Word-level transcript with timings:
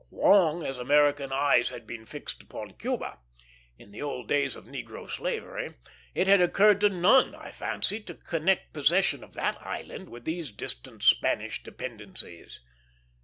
Long 0.09 0.65
as 0.65 0.79
American 0.79 1.31
eyes 1.31 1.69
had 1.69 1.85
been 1.85 2.07
fixed 2.07 2.41
upon 2.41 2.73
Cuba, 2.73 3.19
in 3.77 3.91
the 3.91 4.01
old 4.01 4.27
days 4.27 4.55
of 4.55 4.65
negro 4.65 5.07
slavery, 5.07 5.75
it 6.15 6.25
had 6.25 6.41
occurred 6.41 6.81
to 6.81 6.89
none, 6.89 7.35
I 7.35 7.51
fancy, 7.51 8.01
to 8.05 8.15
connect 8.15 8.73
possession 8.73 9.23
of 9.23 9.35
that 9.35 9.61
island 9.61 10.09
with 10.09 10.25
these 10.25 10.51
distant 10.51 11.03
Spanish 11.03 11.61
dependencies. 11.61 12.61